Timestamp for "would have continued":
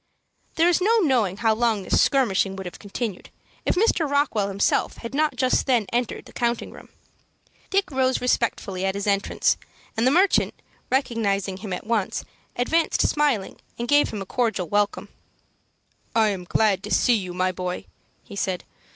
2.55-3.29